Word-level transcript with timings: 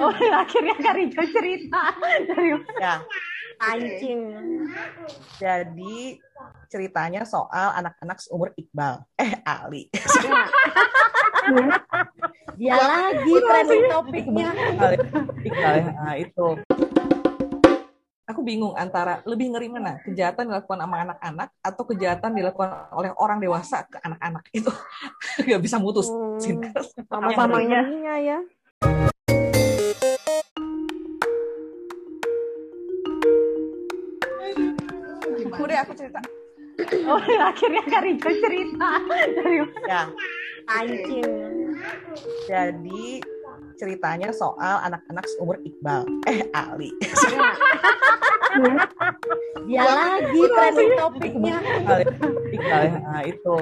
Oh, 0.00 0.12
akhirnya 0.42 0.74
Kak 0.80 0.94
Rijo 0.96 1.22
cerita 1.28 1.92
dari 2.24 2.56
Ya, 2.80 3.04
Anjing. 3.60 4.20
jadi 5.36 6.16
ceritanya 6.72 7.28
soal 7.28 7.76
anak-anak 7.76 8.16
seumur 8.24 8.56
Iqbal. 8.56 9.04
Eh, 9.20 9.36
Ali. 9.44 9.92
Dia 12.60 12.76
lagi 12.76 13.32
trending 13.32 13.84
topiknya. 13.92 14.48
Iqbal, 14.56 14.92
Iqbal 15.44 15.74
ya. 15.76 15.84
Nah, 15.92 16.14
itu. 16.16 16.48
Aku 18.30 18.46
bingung 18.46 18.78
antara 18.78 19.26
lebih 19.26 19.50
ngeri 19.50 19.66
mana, 19.66 19.98
kejahatan 20.06 20.54
dilakukan 20.54 20.78
sama 20.78 21.02
anak-anak 21.02 21.48
atau 21.66 21.82
kejahatan 21.82 22.30
dilakukan 22.38 22.86
oleh 22.94 23.10
orang 23.18 23.42
dewasa 23.42 23.82
ke 23.90 23.98
anak-anak 24.06 24.46
itu 24.54 24.70
nggak 25.50 25.60
bisa 25.60 25.76
mutus. 25.82 26.06
Hmm, 26.06 26.38
Sama-sama 27.10 27.58
ngerinya 27.58 28.14
ya. 28.22 28.38
Aku 35.84 35.92
cerita. 35.96 36.20
Oh, 37.08 37.20
akhirnya 37.50 37.82
Kak 37.88 38.02
cerita 38.40 38.90
dari 39.08 39.56
Ya, 39.84 40.02
Anjing. 40.70 41.74
jadi 42.48 43.04
ceritanya 43.80 44.28
soal 44.36 44.84
anak-anak 44.84 45.24
seumur 45.36 45.56
Iqbal. 45.64 46.04
Eh, 46.28 46.44
Ali. 46.52 46.92
Dia 49.70 49.82
lagi 49.86 50.40
trending 50.40 50.92
topiknya. 51.00 51.56
Iqbal, 51.60 52.00
Iqbal 52.52 52.82
ya. 52.84 52.98
Nah, 53.00 53.22
itu. 53.24 53.56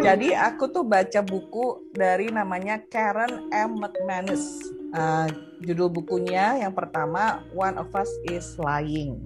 Jadi 0.00 0.28
aku 0.32 0.64
tuh 0.72 0.84
baca 0.88 1.20
buku 1.20 1.92
dari 1.92 2.32
namanya 2.32 2.80
Karen 2.88 3.52
M. 3.52 3.76
McManus. 3.76 4.72
Uh, 4.92 5.24
judul 5.64 5.88
bukunya 5.88 6.60
yang 6.60 6.76
pertama 6.76 7.40
One 7.56 7.80
of 7.80 7.88
Us 7.96 8.12
is 8.28 8.44
Lying. 8.60 9.24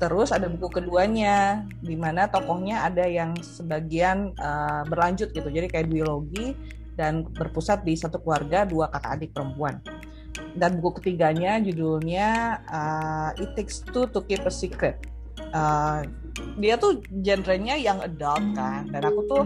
Terus 0.00 0.32
ada 0.32 0.48
buku 0.48 0.80
keduanya 0.80 1.68
di 1.84 1.92
mana 1.92 2.24
tokohnya 2.24 2.88
ada 2.88 3.04
yang 3.04 3.36
sebagian 3.36 4.32
uh, 4.40 4.80
berlanjut 4.88 5.30
gitu. 5.36 5.48
Jadi 5.52 5.68
kayak 5.68 5.92
biologi 5.92 6.56
dan 6.96 7.28
berpusat 7.28 7.84
di 7.84 7.92
satu 7.94 8.16
keluarga 8.24 8.64
dua 8.64 8.88
kakak 8.88 9.20
adik 9.20 9.30
perempuan. 9.36 9.76
Dan 10.56 10.80
buku 10.80 11.04
ketiganya 11.04 11.60
judulnya 11.60 12.58
uh, 12.64 13.30
It 13.36 13.52
Takes 13.60 13.84
Two 13.92 14.08
to 14.08 14.24
Keep 14.24 14.48
a 14.48 14.52
Secret. 14.52 15.04
Uh, 15.52 16.08
dia 16.56 16.80
tuh 16.80 17.04
genrenya 17.20 17.76
yang 17.76 18.00
adult 18.00 18.44
kan 18.56 18.86
dan 18.88 19.02
aku 19.04 19.20
tuh 19.28 19.44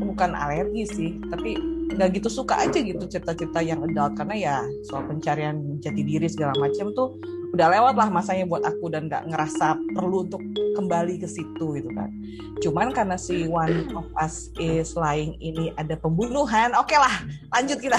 bukan 0.00 0.34
alergi 0.34 0.84
sih 0.88 1.10
tapi 1.30 1.58
nggak 1.94 2.18
gitu 2.18 2.28
suka 2.30 2.58
aja 2.58 2.78
gitu 2.80 3.04
cerita-cerita 3.06 3.62
yang 3.62 3.84
adult 3.86 4.18
karena 4.18 4.34
ya 4.34 4.56
soal 4.88 5.06
pencarian 5.06 5.78
jati 5.78 6.02
diri 6.02 6.26
segala 6.26 6.56
macam 6.58 6.90
tuh 6.96 7.14
udah 7.54 7.70
lewat 7.70 7.94
lah 7.94 8.10
masanya 8.10 8.50
buat 8.50 8.66
aku 8.66 8.90
dan 8.90 9.06
nggak 9.06 9.30
ngerasa 9.30 9.78
perlu 9.94 10.26
untuk 10.26 10.42
kembali 10.74 11.22
ke 11.22 11.28
situ 11.30 11.78
gitu 11.78 11.86
kan. 11.94 12.10
Cuman 12.58 12.90
karena 12.90 13.14
si 13.14 13.46
One 13.46 13.94
of 13.94 14.10
Us 14.18 14.50
is 14.58 14.98
Lying 14.98 15.38
ini 15.38 15.70
ada 15.78 15.94
pembunuhan 15.94 16.74
oke 16.74 16.98
lah 16.98 17.22
lanjut 17.54 17.78
kita. 17.78 17.94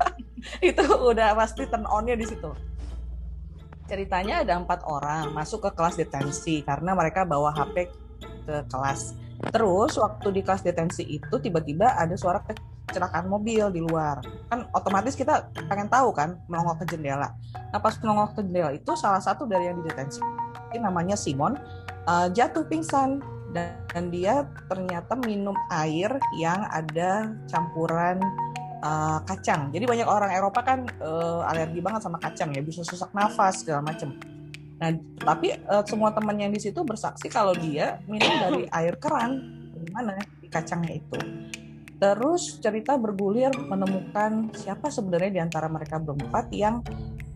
Itu 0.72 0.88
udah 0.88 1.36
pasti 1.36 1.68
turn 1.68 1.84
onnya 1.84 2.16
di 2.16 2.24
situ. 2.24 2.48
Ceritanya 3.84 4.40
ada 4.40 4.56
empat 4.56 4.80
orang 4.88 5.36
masuk 5.36 5.68
ke 5.68 5.70
kelas 5.76 6.00
detensi 6.00 6.64
karena 6.64 6.96
mereka 6.96 7.28
bawa 7.28 7.52
HP 7.52 7.92
ke 8.48 8.56
kelas. 8.72 9.12
Terus 9.52 10.00
waktu 10.00 10.28
di 10.32 10.40
kelas 10.40 10.64
detensi 10.64 11.04
itu 11.04 11.36
tiba-tiba 11.36 11.92
ada 11.92 12.16
suara 12.16 12.40
kecelakaan 12.88 13.28
mobil 13.28 13.68
di 13.68 13.84
luar. 13.84 14.24
Kan 14.48 14.64
otomatis 14.72 15.12
kita 15.12 15.52
pengen 15.68 15.92
tahu 15.92 16.10
kan 16.16 16.40
melongok 16.48 16.82
ke 16.82 16.96
jendela. 16.96 17.36
Nah 17.70 17.78
pas 17.78 17.94
melongok 18.00 18.34
ke 18.34 18.40
jendela 18.42 18.70
itu 18.72 18.92
salah 18.96 19.20
satu 19.20 19.44
dari 19.44 19.68
yang 19.68 19.84
di 19.84 19.92
detensi 19.92 20.24
ini 20.72 20.84
namanya 20.84 21.16
Simon 21.16 21.56
uh, 22.08 22.28
jatuh 22.32 22.64
pingsan 22.68 23.20
dan, 23.52 23.76
dan 23.92 24.12
dia 24.12 24.44
ternyata 24.68 25.16
minum 25.16 25.56
air 25.72 26.12
yang 26.36 26.60
ada 26.68 27.32
campuran 27.48 28.20
uh, 28.84 29.20
kacang. 29.24 29.72
Jadi 29.72 29.84
banyak 29.88 30.08
orang 30.08 30.30
Eropa 30.32 30.60
kan 30.64 30.84
uh, 31.00 31.48
alergi 31.48 31.80
banget 31.80 32.04
sama 32.04 32.20
kacang 32.20 32.52
ya, 32.52 32.60
bisa 32.60 32.84
sesak 32.84 33.10
nafas 33.16 33.64
segala 33.64 33.84
macem. 33.88 34.14
Nah, 34.78 34.94
tapi 35.18 35.58
uh, 35.66 35.82
semua 35.88 36.14
teman 36.14 36.38
yang 36.38 36.54
di 36.54 36.60
situ 36.62 36.84
bersaksi 36.86 37.26
kalau 37.26 37.50
dia 37.56 37.98
minum 38.06 38.30
dari 38.38 38.62
air 38.70 38.94
keran, 39.00 39.42
di 39.74 39.90
mana 39.90 40.14
di 40.38 40.46
kacangnya 40.46 41.02
itu. 41.02 41.18
Terus 41.98 42.62
cerita 42.62 42.94
bergulir 42.94 43.50
menemukan 43.58 44.54
siapa 44.54 44.86
sebenarnya 44.86 45.30
di 45.34 45.40
antara 45.42 45.66
mereka 45.66 45.98
berempat 45.98 46.46
yang 46.54 46.78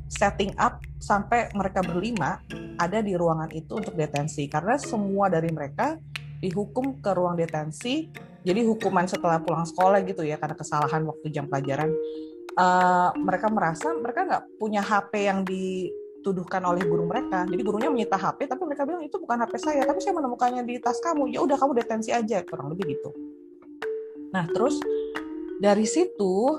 setting 0.06 0.54
up 0.54 0.78
sampai 1.02 1.50
mereka 1.50 1.82
berlima 1.82 2.38
ada 2.78 3.02
di 3.02 3.18
ruangan 3.18 3.50
itu 3.50 3.82
untuk 3.82 3.98
detensi. 3.98 4.46
Karena 4.46 4.78
semua 4.78 5.26
dari 5.26 5.50
mereka 5.50 5.98
dihukum 6.38 7.02
ke 7.02 7.10
ruang 7.10 7.34
detensi. 7.34 8.06
Jadi 8.42 8.60
hukuman 8.62 9.06
setelah 9.06 9.42
pulang 9.42 9.66
sekolah 9.66 9.98
gitu 10.06 10.22
ya 10.22 10.38
karena 10.38 10.54
kesalahan 10.54 11.02
waktu 11.10 11.26
jam 11.34 11.50
pelajaran. 11.50 11.90
Uh, 12.52 13.10
mereka 13.18 13.48
merasa 13.48 13.96
mereka 13.96 14.28
nggak 14.28 14.44
punya 14.60 14.84
HP 14.84 15.24
yang 15.26 15.42
dituduhkan 15.42 16.62
oleh 16.62 16.86
guru 16.86 17.10
mereka. 17.10 17.42
Jadi 17.50 17.62
gurunya 17.66 17.90
menyita 17.90 18.14
HP 18.14 18.46
tapi 18.46 18.62
mereka 18.62 18.86
bilang 18.86 19.02
itu 19.02 19.18
bukan 19.18 19.42
HP 19.42 19.58
saya 19.58 19.82
tapi 19.82 19.98
saya 19.98 20.14
menemukannya 20.22 20.62
di 20.62 20.78
tas 20.78 21.02
kamu. 21.02 21.34
Ya 21.34 21.42
udah 21.42 21.58
kamu 21.58 21.82
detensi 21.82 22.14
aja 22.14 22.46
kurang 22.46 22.70
lebih 22.70 22.94
gitu 22.94 23.31
nah 24.32 24.48
terus 24.48 24.80
dari 25.60 25.86
situ 25.86 26.56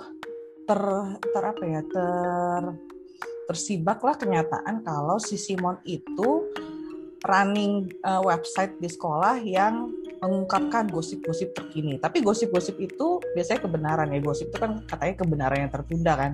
ter 0.63 0.81
ter 1.19 1.44
apa 1.44 1.63
ya 1.67 1.81
ter 1.84 2.61
tersibaklah 3.50 4.16
kenyataan 4.16 4.85
kalau 4.88 5.19
si 5.19 5.35
Simon 5.35 5.75
itu 5.83 6.47
running 7.23 7.88
uh, 8.03 8.19
website 8.23 8.75
di 8.79 8.91
sekolah 8.91 9.39
yang 9.44 9.91
mengungkapkan 10.19 10.88
gosip-gosip 10.91 11.56
terkini. 11.56 12.00
Tapi 12.00 12.19
gosip-gosip 12.19 12.79
itu 12.79 13.19
biasanya 13.35 13.63
kebenaran 13.63 14.12
ya. 14.12 14.19
Gosip 14.19 14.51
itu 14.51 14.59
kan 14.59 14.83
katanya 14.88 15.16
kebenaran 15.23 15.59
yang 15.67 15.72
tertunda 15.72 16.13
kan. 16.16 16.31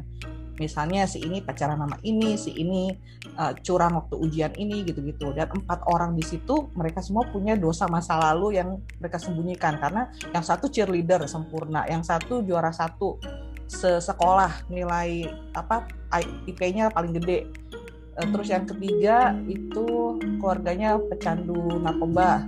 Misalnya 0.60 1.08
si 1.08 1.24
ini 1.24 1.40
pacaran 1.40 1.80
sama 1.80 1.96
ini, 2.04 2.36
si 2.36 2.52
ini 2.60 2.92
uh, 3.40 3.56
curang 3.64 3.96
waktu 3.96 4.16
ujian 4.20 4.54
ini 4.60 4.84
gitu-gitu. 4.84 5.32
Dan 5.32 5.48
empat 5.56 5.88
orang 5.88 6.20
di 6.20 6.22
situ 6.28 6.68
mereka 6.76 7.00
semua 7.00 7.24
punya 7.32 7.56
dosa 7.56 7.88
masa 7.88 8.20
lalu 8.20 8.60
yang 8.60 8.84
mereka 9.00 9.18
sembunyikan 9.18 9.80
karena 9.80 10.12
yang 10.36 10.44
satu 10.44 10.68
cheerleader 10.68 11.24
sempurna, 11.32 11.88
yang 11.88 12.04
satu 12.04 12.44
juara 12.44 12.76
satu 12.76 13.18
sekolah 13.80 14.66
nilai 14.68 15.30
apa 15.54 15.88
IP-nya 16.46 16.92
paling 16.92 17.16
gede. 17.22 17.48
Terus 18.20 18.52
yang 18.52 18.68
ketiga 18.68 19.32
itu 19.48 20.20
keluarganya 20.44 21.00
pecandu 21.00 21.80
narkoba, 21.80 22.44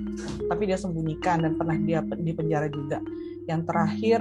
tapi 0.52 0.68
dia 0.68 0.76
sembunyikan 0.76 1.48
dan 1.48 1.56
pernah 1.56 1.80
dia 1.80 2.04
di 2.04 2.34
penjara 2.36 2.68
juga. 2.68 3.00
Yang 3.48 3.62
terakhir 3.72 4.20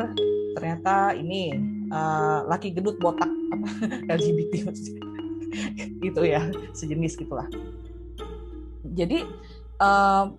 ternyata 0.54 1.16
ini 1.18 1.50
uh, 1.92 2.46
laki 2.46 2.72
gedut 2.72 2.96
botak 3.02 3.28
apa 3.28 3.68
LGBT 4.16 4.70
gitu 6.06 6.22
ya 6.24 6.48
sejenis 6.72 7.18
gitulah. 7.18 7.46
Jadi 8.90 9.22
uh, 9.82 10.30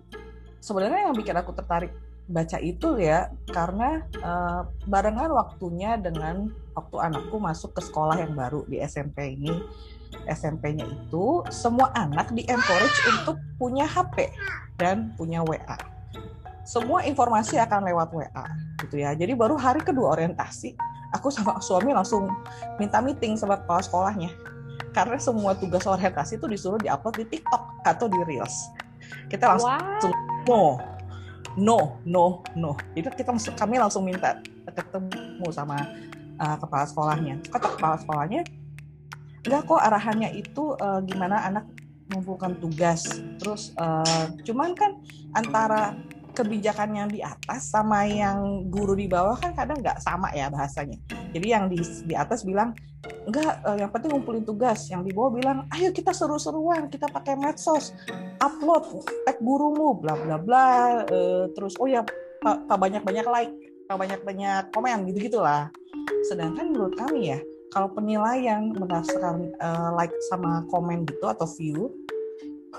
sebenarnya 0.60 1.08
yang 1.08 1.16
bikin 1.16 1.36
aku 1.36 1.52
tertarik 1.56 1.92
baca 2.30 2.56
itu 2.62 2.96
ya 3.02 3.28
karena 3.50 4.06
uh, 4.22 4.64
barengan 4.88 5.30
waktunya 5.34 5.98
dengan 5.98 6.48
waktu 6.72 6.96
anakku 6.96 7.36
masuk 7.36 7.76
ke 7.76 7.82
sekolah 7.84 8.16
yang 8.16 8.32
baru 8.32 8.64
di 8.64 8.80
SMP 8.80 9.36
ini 9.36 9.52
SMP-nya 10.28 10.86
itu 10.86 11.42
semua 11.48 11.90
anak 11.96 12.30
di 12.36 12.44
encourage 12.46 12.98
untuk 13.08 13.36
punya 13.56 13.88
HP 13.88 14.28
dan 14.76 15.12
punya 15.16 15.40
WA. 15.42 15.78
Semua 16.62 17.02
informasi 17.02 17.58
akan 17.58 17.90
lewat 17.90 18.14
WA 18.14 18.46
gitu 18.86 19.02
ya. 19.02 19.16
Jadi 19.18 19.34
baru 19.34 19.58
hari 19.58 19.82
kedua 19.82 20.14
orientasi, 20.14 20.78
aku 21.12 21.28
sama 21.28 21.60
suami 21.60 21.92
langsung 21.92 22.28
minta 22.76 22.98
meeting 23.04 23.36
sama 23.36 23.60
kepala 23.60 23.80
sekolahnya. 23.84 24.30
Karena 24.92 25.16
semua 25.16 25.56
tugas 25.56 25.88
orientasi 25.88 26.36
itu 26.36 26.46
disuruh 26.48 26.76
diupload 26.76 27.24
di 27.24 27.24
TikTok 27.36 27.62
atau 27.84 28.06
di 28.08 28.20
Reels. 28.28 28.72
Kita 29.28 29.56
langsung 29.56 29.72
wow. 29.72 30.04
no, 30.44 30.62
no, 31.56 31.78
no, 32.04 32.24
no. 32.56 32.70
Jadi 32.92 33.08
kita 33.16 33.32
kami 33.56 33.80
langsung 33.80 34.04
minta 34.04 34.36
ketemu 34.68 35.48
sama 35.48 35.80
uh, 36.36 36.56
kepala 36.60 36.84
sekolahnya. 36.84 37.34
Kata 37.48 37.66
kepala 37.72 37.96
sekolahnya, 38.00 38.40
enggak 39.48 39.62
kok 39.64 39.80
arahannya 39.80 40.28
itu 40.36 40.76
uh, 40.76 41.00
gimana 41.04 41.40
anak 41.48 41.64
mengumpulkan 42.12 42.60
tugas 42.60 43.08
terus 43.40 43.72
uh, 43.80 44.28
cuman 44.44 44.76
kan 44.76 45.00
antara 45.32 45.96
kebijakan 46.32 46.90
yang 46.96 47.08
di 47.08 47.20
atas 47.20 47.68
sama 47.68 48.08
yang 48.08 48.68
guru 48.72 48.96
di 48.96 49.06
bawah 49.06 49.36
kan 49.36 49.52
kadang 49.52 49.80
nggak 49.80 50.00
sama 50.00 50.32
ya 50.32 50.48
bahasanya. 50.48 50.96
Jadi 51.32 51.46
yang 51.46 51.68
di 51.68 51.78
di 52.08 52.14
atas 52.16 52.44
bilang 52.44 52.72
enggak 53.28 53.60
uh, 53.62 53.76
yang 53.76 53.90
penting 53.92 54.10
ngumpulin 54.16 54.44
tugas. 54.44 54.88
Yang 54.88 55.08
di 55.08 55.12
bawah 55.12 55.32
bilang 55.32 55.58
ayo 55.76 55.92
kita 55.92 56.10
seru-seruan 56.16 56.88
kita 56.88 57.06
pakai 57.08 57.36
medsos 57.36 57.92
upload 58.40 59.04
tag 59.28 59.38
gurumu 59.38 59.94
bla 60.00 60.18
bla 60.18 60.36
bla 60.40 60.68
uh, 61.06 61.44
terus 61.54 61.78
oh 61.78 61.86
ya 61.86 62.02
pak 62.42 62.74
banyak 62.74 63.02
banyak 63.06 63.26
like 63.30 63.52
pak 63.86 63.96
banyak 63.96 64.20
banyak 64.26 64.62
komen 64.74 65.06
gitu 65.06 65.30
gitulah 65.30 65.70
sedangkan 66.26 66.74
menurut 66.74 66.94
kami 66.98 67.36
ya 67.36 67.38
kalau 67.72 67.88
penilaian 67.88 68.74
berdasarkan 68.74 69.48
uh, 69.62 69.90
like 69.96 70.12
sama 70.28 70.66
komen 70.68 71.08
gitu 71.08 71.24
atau 71.24 71.46
view 71.56 71.88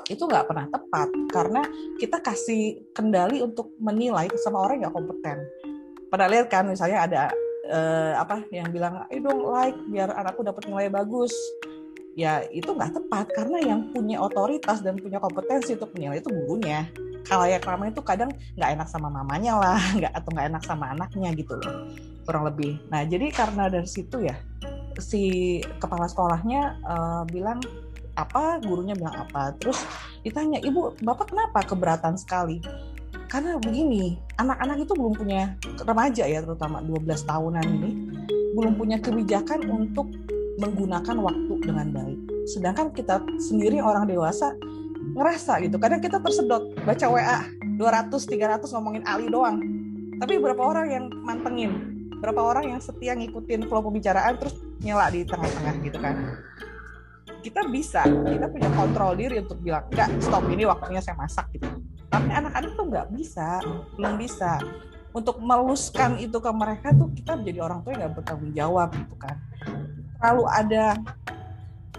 itu 0.09 0.23
nggak 0.25 0.45
pernah 0.49 0.67
tepat 0.67 1.09
karena 1.31 1.61
kita 2.01 2.19
kasih 2.19 2.83
kendali 2.91 3.39
untuk 3.39 3.71
menilai 3.79 4.27
sama 4.41 4.67
orang 4.67 4.83
yang 4.83 4.91
kompeten. 4.91 5.45
Pernah 6.11 6.27
lihat 6.29 6.47
kan 6.51 6.67
misalnya 6.67 6.99
ada 7.07 7.21
uh, 7.69 8.13
apa 8.19 8.43
yang 8.51 8.69
bilang, 8.69 9.05
"Eh 9.09 9.21
dong 9.21 9.47
like 9.47 9.77
biar 9.89 10.11
anakku 10.13 10.43
dapat 10.43 10.67
nilai 10.67 10.89
bagus." 10.91 11.33
Ya 12.13 12.45
itu 12.53 12.69
nggak 12.69 12.93
tepat 12.93 13.25
karena 13.33 13.57
yang 13.73 13.79
punya 13.89 14.21
otoritas 14.21 14.85
dan 14.85 15.01
punya 15.01 15.17
kompetensi 15.17 15.73
untuk 15.73 15.89
menilai 15.97 16.21
itu 16.21 16.29
gurunya. 16.29 16.85
Kalau 17.23 17.47
yang 17.47 17.63
ramai 17.63 17.89
itu 17.89 18.03
kadang 18.03 18.29
nggak 18.59 18.69
enak 18.77 18.87
sama 18.91 19.09
mamanya 19.09 19.57
lah, 19.57 19.79
nggak 19.97 20.13
atau 20.13 20.29
nggak 20.29 20.47
enak 20.53 20.63
sama 20.67 20.85
anaknya 20.93 21.29
gitu 21.33 21.57
loh, 21.57 21.89
kurang 22.27 22.45
lebih. 22.45 22.77
Nah 22.93 23.01
jadi 23.07 23.33
karena 23.33 23.71
dari 23.71 23.89
situ 23.89 24.21
ya 24.21 24.37
si 25.01 25.57
kepala 25.81 26.05
sekolahnya 26.05 26.77
uh, 26.85 27.23
bilang 27.25 27.57
apa 28.13 28.61
gurunya 28.61 28.93
bilang 28.93 29.25
apa. 29.25 29.53
Terus 29.57 29.81
ditanya 30.21 30.61
ibu 30.61 30.93
bapak 31.01 31.33
kenapa 31.33 31.65
keberatan 31.65 32.15
sekali? 32.17 32.61
Karena 33.29 33.57
begini 33.57 34.13
anak-anak 34.37 34.85
itu 34.85 34.93
belum 34.93 35.13
punya 35.17 35.57
remaja 35.81 36.23
ya 36.29 36.45
terutama 36.45 36.85
12 36.85 37.25
tahunan 37.25 37.65
ini 37.65 37.91
belum 38.53 38.77
punya 38.77 39.01
kebijakan 39.01 39.65
untuk 39.65 40.13
menggunakan 40.61 41.17
waktu 41.17 41.53
dengan 41.65 41.89
baik. 41.89 42.19
Sedangkan 42.45 42.93
kita 42.93 43.25
sendiri 43.41 43.81
orang 43.81 44.05
dewasa 44.05 44.53
ngerasa 45.17 45.65
gitu. 45.65 45.81
Kadang 45.81 46.01
kita 46.05 46.21
tersedot 46.21 46.77
baca 46.85 47.05
WA 47.09 47.41
200 47.81 48.13
300 48.13 48.69
ngomongin 48.77 49.03
Ali 49.09 49.33
doang. 49.33 49.57
Tapi 50.21 50.37
berapa 50.37 50.61
orang 50.61 50.87
yang 50.93 51.05
mantengin? 51.25 52.05
Berapa 52.21 52.39
orang 52.39 52.77
yang 52.77 52.79
setia 52.79 53.17
ngikutin 53.17 53.65
flow 53.65 53.81
pembicaraan 53.81 54.37
terus 54.37 54.55
nyela 54.85 55.09
di 55.09 55.25
tengah-tengah 55.25 55.73
gitu 55.81 55.97
kan 55.99 56.15
kita 57.43 57.67
bisa 57.67 58.07
kita 58.07 58.47
punya 58.47 58.69
kontrol 58.71 59.11
diri 59.19 59.43
untuk 59.43 59.59
bilang 59.59 59.83
enggak 59.91 60.07
stop 60.23 60.47
ini 60.47 60.63
waktunya 60.63 61.03
saya 61.03 61.19
masak 61.19 61.51
gitu. 61.51 61.67
Tapi 62.07 62.29
anak-anak 62.31 62.71
tuh 62.79 62.85
nggak 62.87 63.07
bisa 63.11 63.59
belum 63.99 64.15
bisa. 64.15 64.63
Untuk 65.13 65.37
meluskan 65.43 66.17
itu 66.17 66.41
ke 66.41 66.51
mereka 66.55 66.89
tuh 66.95 67.11
kita 67.13 67.37
menjadi 67.37 67.59
orang 67.61 67.85
tua 67.85 67.91
yang 67.93 68.01
nggak 68.07 68.13
bertanggung 68.23 68.53
jawab 68.55 68.89
gitu 68.95 69.15
kan. 69.19 69.35
Terlalu 70.17 70.43
ada 70.49 70.85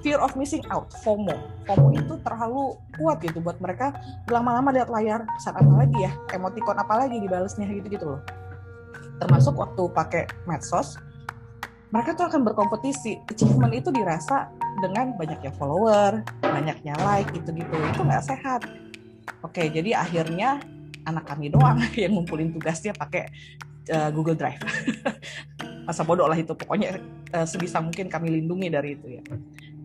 fear 0.00 0.18
of 0.18 0.34
missing 0.34 0.64
out 0.72 0.90
FOMO. 1.04 1.36
FOMO 1.68 1.94
itu 1.94 2.18
terlalu 2.24 2.74
kuat 2.96 3.20
gitu 3.22 3.38
buat 3.38 3.60
mereka. 3.60 3.94
Lama-lama 4.32 4.72
lihat 4.74 4.90
layar 4.90 5.28
saat 5.38 5.60
apa 5.60 5.72
lagi 5.76 5.94
ya? 6.02 6.10
Emoticon 6.34 6.74
apa 6.74 7.06
lagi 7.06 7.20
dibalesnya 7.20 7.68
gitu 7.68 7.86
gitu 7.86 8.06
loh. 8.16 8.20
Termasuk 9.22 9.54
waktu 9.54 9.82
pakai 9.94 10.24
medsos 10.48 10.98
mereka 11.94 12.10
tuh 12.18 12.26
akan 12.26 12.42
berkompetisi. 12.42 13.22
Achievement 13.30 13.70
itu 13.70 13.94
dirasa 13.94 14.50
dengan 14.82 15.14
banyaknya 15.14 15.54
follower 15.54 16.26
banyaknya 16.42 16.98
like 17.06 17.30
gitu-gitu. 17.30 17.70
Itu 17.70 18.02
nggak 18.02 18.24
sehat. 18.26 18.66
Oke 19.46 19.70
jadi 19.70 20.02
akhirnya 20.02 20.58
anak 21.06 21.30
kami 21.30 21.54
doang 21.54 21.78
yang 21.94 22.18
ngumpulin 22.18 22.50
tugasnya 22.50 22.90
pakai 22.98 23.30
uh, 23.94 24.10
Google 24.10 24.34
Drive. 24.34 24.58
Masa 25.86 26.02
bodoh 26.02 26.26
lah 26.26 26.34
itu. 26.34 26.50
Pokoknya 26.58 26.98
uh, 27.30 27.46
sebisa 27.46 27.78
mungkin 27.78 28.10
kami 28.10 28.42
lindungi 28.42 28.68
dari 28.74 28.98
itu 28.98 29.06
ya. 29.14 29.22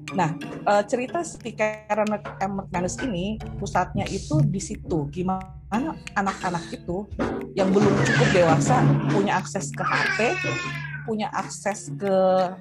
Nah, 0.10 0.34
uh, 0.66 0.82
cerita 0.90 1.22
si 1.22 1.54
Karen 1.54 2.10
McManus 2.10 2.98
ini 3.06 3.38
pusatnya 3.62 4.10
itu 4.10 4.42
di 4.42 4.58
situ. 4.58 5.06
Gimana 5.14 5.94
anak-anak 6.18 6.74
itu 6.74 7.06
yang 7.54 7.70
belum 7.70 7.94
cukup 8.10 8.30
dewasa 8.34 8.82
punya 9.14 9.38
akses 9.38 9.70
ke 9.70 9.86
HP, 9.86 10.18
punya 11.06 11.28
akses 11.32 11.94
ke 11.96 12.16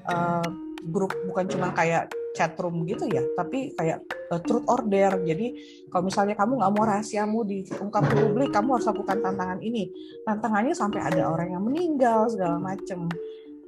uh, 0.07 0.49
grup 0.89 1.11
bukan 1.27 1.47
cuma 1.51 1.75
kayak 1.75 2.13
chat 2.37 2.55
room 2.63 2.87
gitu 2.87 3.11
ya, 3.11 3.25
tapi 3.35 3.75
kayak 3.75 4.05
uh, 4.31 4.39
truth 4.39 4.63
order. 4.71 5.19
Jadi 5.27 5.59
kalau 5.91 6.07
misalnya 6.07 6.39
kamu 6.39 6.63
nggak 6.63 6.73
mau 6.77 6.85
rahasiamu 6.87 7.39
diungkap 7.43 8.03
ke 8.07 8.15
publik, 8.15 8.51
kamu 8.55 8.79
harus 8.79 8.87
lakukan 8.87 9.19
tantangan 9.19 9.59
ini. 9.59 9.91
Tantangannya 10.23 10.75
sampai 10.77 11.01
ada 11.03 11.27
orang 11.27 11.59
yang 11.59 11.63
meninggal 11.67 12.31
segala 12.31 12.63
macem. 12.63 13.11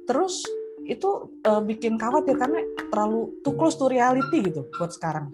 Terus 0.07 0.45
itu 0.87 1.29
uh, 1.45 1.61
bikin 1.61 1.99
khawatir 1.99 2.39
karena 2.39 2.63
terlalu 2.89 3.37
too 3.45 3.53
close 3.53 3.77
to 3.77 3.91
reality 3.91 4.41
gitu 4.41 4.65
buat 4.79 4.89
sekarang. 4.95 5.29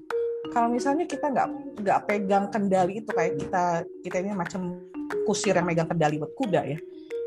Kalau 0.52 0.72
misalnya 0.72 1.06
kita 1.06 1.30
nggak 1.30 1.48
nggak 1.84 2.00
pegang 2.08 2.46
kendali 2.50 3.04
itu 3.04 3.12
kayak 3.14 3.38
kita 3.38 3.64
kita 4.02 4.16
ini 4.24 4.32
macam 4.34 4.82
kusir 5.28 5.56
yang 5.56 5.68
megang 5.68 5.88
kendali 5.88 6.20
buat 6.20 6.34
kuda 6.36 6.62
ya, 6.68 6.80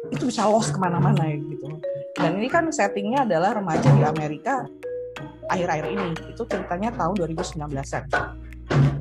itu 0.09 0.25
bisa 0.29 0.49
lost 0.49 0.73
ke 0.73 0.79
mana-mana 0.81 1.29
ya 1.29 1.37
gitu. 1.37 1.69
Dan 2.17 2.41
ini 2.43 2.49
kan 2.51 2.71
settingnya 2.71 3.29
adalah 3.29 3.59
remaja 3.59 3.89
di 3.91 4.03
Amerika 4.03 4.67
akhir-akhir 5.51 5.87
ini. 5.91 6.11
Itu 6.31 6.43
ceritanya 6.47 6.91
tahun 6.95 7.15
2019-an. 7.19 8.05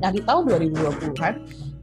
Nah 0.00 0.10
di 0.10 0.20
tahun 0.24 0.42
2020-an 0.50 1.34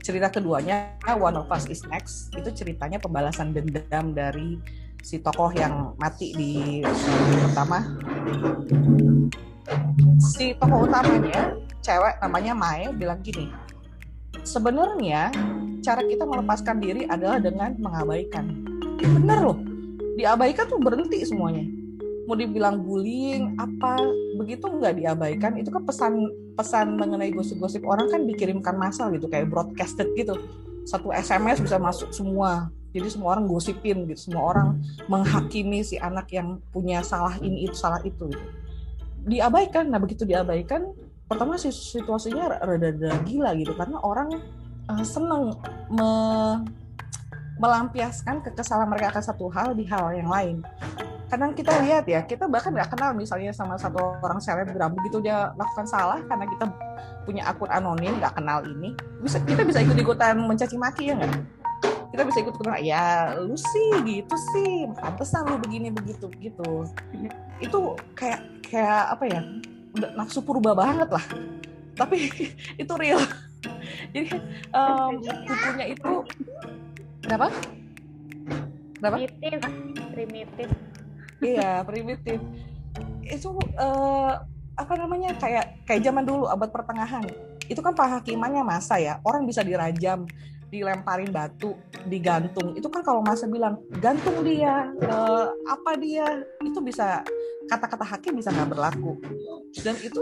cerita 0.08 0.32
keduanya 0.32 0.96
One 1.20 1.36
of 1.36 1.52
Us 1.52 1.68
Is 1.68 1.84
Next 1.92 2.32
itu 2.32 2.48
ceritanya 2.56 2.96
pembalasan 2.96 3.52
dendam 3.52 4.16
dari 4.16 4.56
si 5.04 5.20
tokoh 5.20 5.52
yang 5.52 5.96
mati 6.00 6.32
di 6.32 6.80
pertama 7.44 7.84
si 10.20 10.56
tokoh 10.56 10.88
utamanya 10.88 11.56
cewek 11.84 12.16
namanya 12.24 12.54
Mai 12.56 12.88
bilang 12.96 13.20
gini 13.20 13.52
sebenarnya 14.48 15.32
cara 15.84 16.02
kita 16.08 16.24
melepaskan 16.24 16.80
diri 16.80 17.04
adalah 17.08 17.40
dengan 17.44 17.76
mengabaikan 17.80 18.64
bener 19.00 19.40
loh 19.44 19.60
diabaikan 20.18 20.66
tuh 20.66 20.82
berhenti 20.82 21.22
semuanya. 21.24 21.64
Mau 22.28 22.36
dibilang 22.36 22.84
bullying 22.84 23.56
apa 23.56 23.96
begitu 24.36 24.68
nggak 24.68 25.00
diabaikan 25.00 25.56
itu 25.56 25.72
kan 25.72 25.86
pesan 25.88 26.14
pesan 26.60 27.00
mengenai 27.00 27.32
gosip-gosip 27.32 27.88
orang 27.88 28.12
kan 28.12 28.28
dikirimkan 28.28 28.76
massal 28.76 29.14
gitu 29.14 29.30
kayak 29.30 29.48
broadcasted 29.48 30.10
gitu. 30.18 30.36
Satu 30.84 31.14
SMS 31.14 31.64
bisa 31.64 31.78
masuk 31.80 32.12
semua. 32.12 32.74
Jadi 32.92 33.14
semua 33.14 33.38
orang 33.38 33.46
gosipin 33.46 34.10
gitu 34.10 34.32
semua 34.32 34.44
orang 34.58 34.82
menghakimi 35.06 35.86
si 35.86 36.02
anak 36.02 36.34
yang 36.34 36.58
punya 36.74 37.06
salah 37.06 37.38
ini 37.40 37.70
itu 37.70 37.78
salah 37.78 38.02
itu 38.02 38.26
gitu. 38.32 38.46
diabaikan 39.28 39.92
nah 39.92 40.00
begitu 40.00 40.24
diabaikan 40.24 40.96
pertama 41.28 41.60
situasinya 41.60 42.64
rada-rada 42.64 43.20
gila 43.28 43.52
gitu 43.60 43.76
karena 43.76 44.00
orang 44.00 44.40
uh, 44.88 45.04
seneng 45.04 45.54
me 45.92 46.10
melampiaskan 47.58 48.46
kekesalan 48.46 48.90
mereka 48.90 49.18
akan 49.18 49.24
satu 49.24 49.46
hal 49.50 49.74
di 49.74 49.86
hal 49.90 50.14
yang 50.14 50.30
lain. 50.30 50.58
Kadang 51.28 51.52
kita 51.52 51.76
lihat 51.84 52.08
ya 52.08 52.24
kita 52.24 52.48
bahkan 52.48 52.72
nggak 52.72 52.96
kenal 52.96 53.12
misalnya 53.12 53.52
sama 53.52 53.76
satu 53.76 54.00
orang 54.24 54.40
selebgram 54.40 54.96
begitu 54.96 55.20
dia 55.20 55.52
lakukan 55.60 55.84
salah 55.84 56.24
karena 56.24 56.48
kita 56.48 56.66
punya 57.28 57.44
akun 57.44 57.68
anonim 57.68 58.16
nggak 58.16 58.32
kenal 58.40 58.64
ini 58.64 58.96
bisa 59.20 59.44
kita 59.44 59.68
bisa 59.68 59.84
ikut 59.84 59.98
ikutan 60.00 60.40
mencaci 60.40 60.80
maki 60.80 61.12
ya 61.12 61.20
nggak? 61.20 61.34
Kita 62.16 62.24
bisa 62.24 62.38
ikut 62.40 62.56
ikutan 62.56 62.80
ya 62.80 63.36
lu 63.44 63.60
sih 63.60 63.92
gitu 64.08 64.36
sih 64.56 64.88
pantesan 64.96 65.52
lu 65.52 65.60
begini 65.60 65.92
begitu 65.92 66.32
gitu. 66.40 66.88
Itu 67.60 68.00
kayak 68.16 68.64
kayak 68.64 69.18
apa 69.20 69.24
ya 69.28 69.42
udah 70.00 70.10
nafsu 70.16 70.40
purba 70.40 70.72
banget 70.72 71.12
lah. 71.12 71.26
Tapi 72.00 72.32
itu 72.82 72.94
real. 72.96 73.20
Jadi 74.14 74.32
um, 74.72 75.20
bukunya 75.20 75.86
itu 75.92 76.12
berapa 77.28 77.48
berapa 78.98 79.18
primitif 79.20 79.62
primitif. 80.18 80.70
Iya 81.38 81.86
primitif. 81.86 82.40
Itu 83.22 83.54
uh, 83.78 84.34
apa 84.74 84.94
namanya 84.98 85.38
kayak 85.38 85.86
kayak 85.86 86.02
zaman 86.02 86.26
dulu 86.26 86.50
abad 86.50 86.74
pertengahan. 86.74 87.26
Itu 87.70 87.86
kan 87.86 87.94
penghakimannya 87.94 88.66
masa 88.66 88.98
ya. 88.98 89.22
Orang 89.22 89.46
bisa 89.46 89.62
dirajam 89.62 90.26
dilemparin 90.68 91.32
batu, 91.32 91.78
digantung. 92.10 92.76
Itu 92.76 92.92
kan 92.92 93.06
kalau 93.06 93.24
masa 93.24 93.48
bilang 93.48 93.80
gantung 94.04 94.44
dia, 94.44 94.92
uh, 95.08 95.48
apa 95.64 95.96
dia, 95.96 96.44
itu 96.60 96.80
bisa 96.84 97.24
kata-kata 97.72 98.04
hakim 98.04 98.36
bisa 98.36 98.52
nggak 98.52 98.76
berlaku. 98.76 99.16
Dan 99.80 99.96
itu 100.04 100.20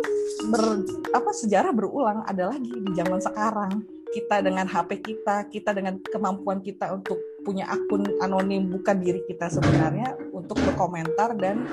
ber, 0.51 0.85
apa 1.13 1.29
sejarah 1.33 1.73
berulang 1.73 2.21
ada 2.29 2.53
lagi 2.53 2.73
di 2.77 2.91
zaman 2.93 3.17
sekarang. 3.21 3.94
Kita 4.15 4.39
dengan 4.39 4.63
HP 4.63 5.03
kita, 5.03 5.51
kita 5.51 5.75
dengan 5.75 5.99
kemampuan 5.99 6.63
kita 6.63 6.95
untuk 6.95 7.19
punya 7.43 7.67
akun 7.67 8.07
anonim 8.23 8.71
bukan 8.71 9.03
diri 9.03 9.19
kita 9.27 9.51
sebenarnya 9.51 10.15
untuk 10.31 10.55
berkomentar 10.63 11.35
dan 11.35 11.67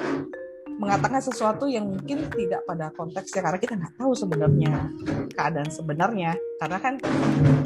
mengatakan 0.74 1.22
sesuatu 1.22 1.70
yang 1.70 1.86
mungkin 1.86 2.26
tidak 2.34 2.66
pada 2.66 2.90
konteksnya 2.98 3.46
karena 3.46 3.58
kita 3.62 3.74
nggak 3.78 3.94
tahu 3.94 4.12
sebenarnya 4.18 4.90
keadaan 5.38 5.70
sebenarnya. 5.70 6.34
Karena 6.58 6.78
kan 6.82 6.94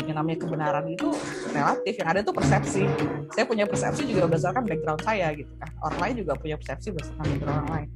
yang 0.04 0.20
namanya 0.20 0.38
kebenaran 0.44 0.86
itu 0.92 1.08
relatif 1.56 1.94
yang 1.96 2.08
ada 2.12 2.20
itu 2.20 2.32
persepsi. 2.36 2.84
Saya 3.32 3.48
punya 3.48 3.64
persepsi 3.64 4.04
juga 4.04 4.28
berdasarkan 4.28 4.68
background 4.68 5.00
saya 5.00 5.32
gitu 5.32 5.56
kan. 5.56 5.72
Orang 5.80 5.98
lain 6.04 6.14
juga 6.20 6.32
punya 6.36 6.60
persepsi 6.60 6.92
berdasarkan 6.92 7.24
background 7.24 7.56
orang 7.64 7.72
lain 7.72 7.90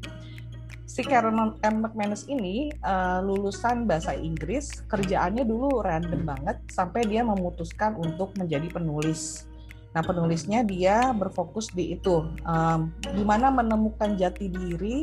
si 0.90 1.06
Karen 1.06 1.54
M. 1.62 1.76
McManus 1.87 2.26
ini 2.26 2.75
uh, 2.82 3.23
lulusan 3.23 3.87
bahasa 3.87 4.11
Inggris 4.18 4.82
kerjaannya 4.90 5.47
dulu 5.47 5.87
random 5.87 6.26
banget 6.26 6.59
sampai 6.75 7.06
dia 7.06 7.23
memutuskan 7.23 7.94
untuk 7.94 8.35
menjadi 8.35 8.66
penulis 8.66 9.47
Nah, 9.90 10.06
penulisnya 10.06 10.62
dia 10.62 11.11
berfokus 11.11 11.66
di 11.75 11.99
itu, 11.99 12.23
um, 12.47 12.94
gimana 13.11 13.50
menemukan 13.50 14.14
jati 14.14 14.47
diri 14.47 15.02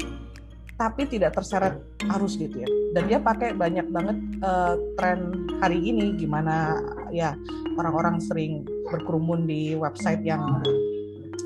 tapi 0.79 1.09
tidak 1.09 1.35
terseret 1.35 1.75
arus 2.15 2.39
gitu 2.39 2.63
ya. 2.63 2.69
Dan 2.95 3.11
dia 3.11 3.19
pakai 3.19 3.51
banyak 3.51 3.91
banget 3.91 4.15
uh, 4.45 4.79
tren 4.95 5.43
hari 5.59 5.83
ini 5.91 6.15
gimana 6.15 6.79
ya 7.11 7.35
orang-orang 7.75 8.23
sering 8.23 8.63
berkerumun 8.87 9.43
di 9.43 9.75
website 9.75 10.23
yang 10.23 10.63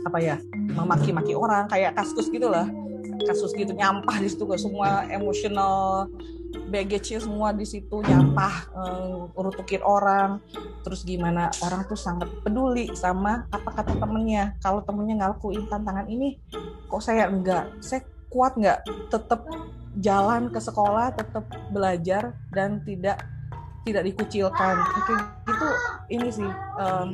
apa 0.05 0.17
ya 0.21 0.35
memaki-maki 0.77 1.33
orang 1.33 1.65
kayak 1.65 1.97
kasus 1.97 2.29
gitu 2.29 2.45
lah 2.45 2.69
kasus 3.25 3.51
gitu 3.53 3.71
nyampah 3.73 4.17
di 4.19 4.27
situ 4.29 4.43
semua 4.57 5.05
emosional 5.09 6.07
baggage 6.67 7.15
semua 7.15 7.55
di 7.55 7.63
situ 7.63 8.03
nyampah 8.03 8.71
urutukin 9.35 9.79
orang. 9.83 10.43
Terus 10.83 11.07
gimana 11.07 11.47
orang 11.63 11.87
tuh 11.87 11.99
sangat 11.99 12.27
peduli 12.43 12.91
sama 12.95 13.47
apa 13.51 13.69
kata 13.71 13.95
temennya. 13.95 14.55
Kalau 14.59 14.83
temennya 14.83 15.25
ngelakuin 15.25 15.67
tantangan 15.71 16.07
ini 16.11 16.39
kok 16.91 17.03
saya 17.03 17.31
enggak? 17.31 17.71
Saya 17.79 18.03
kuat 18.31 18.55
nggak 18.55 18.87
tetap 19.11 19.43
jalan 19.99 20.47
ke 20.47 20.59
sekolah 20.59 21.11
tetap 21.15 21.43
belajar 21.71 22.35
dan 22.55 22.79
tidak 22.83 23.23
tidak 23.87 24.03
dikucilkan. 24.07 24.75
Itu 24.77 25.13
itu 25.47 25.67
ini 26.11 26.27
sih 26.31 26.51
um, 26.79 27.07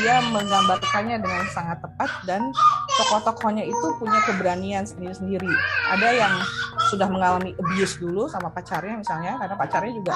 dia 0.00 0.24
menggambarkannya 0.32 1.20
dengan 1.20 1.44
sangat 1.52 1.78
tepat 1.84 2.10
dan 2.24 2.52
tokoh-tokohnya 3.00 3.64
itu 3.64 3.86
punya 3.96 4.18
keberanian 4.28 4.84
sendiri-sendiri. 4.84 5.48
Ada 5.92 6.08
yang 6.12 6.34
sudah 6.92 7.08
mengalami 7.08 7.56
abuse 7.56 7.96
dulu 7.96 8.28
sama 8.28 8.52
pacarnya 8.52 9.00
misalnya 9.00 9.40
karena 9.40 9.56
pacarnya 9.56 9.92
juga 9.96 10.14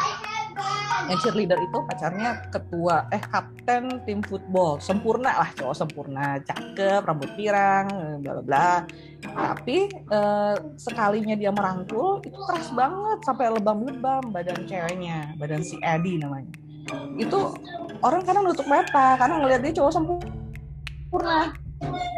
yang 1.06 1.18
cheerleader 1.22 1.58
itu 1.60 1.78
pacarnya 1.86 2.30
ketua 2.50 3.06
eh 3.12 3.22
kapten 3.22 4.02
tim 4.08 4.20
football. 4.24 4.80
Sempurna 4.82 5.44
lah 5.44 5.50
cowok 5.54 5.76
sempurna 5.76 6.40
cakep 6.42 7.04
rambut 7.04 7.30
pirang 7.38 7.86
bla 8.20 8.32
bla 8.40 8.44
bla. 8.44 8.72
Tapi 9.22 9.88
eh, 9.92 10.56
sekalinya 10.80 11.36
dia 11.38 11.52
merangkul 11.52 12.24
itu 12.24 12.38
keras 12.48 12.72
banget 12.74 13.18
sampai 13.22 13.52
lebam-lebam 13.54 14.32
badan 14.32 14.66
ceweknya 14.66 15.36
badan 15.38 15.62
si 15.62 15.78
Eddie 15.80 16.18
namanya. 16.18 16.50
Itu 17.18 17.54
orang 18.02 18.22
kadang 18.26 18.46
nutup 18.46 18.66
mata 18.66 19.18
karena 19.18 19.42
ngelihat 19.42 19.60
dia 19.62 19.74
cowok 19.76 19.92
sempurna 19.92 21.54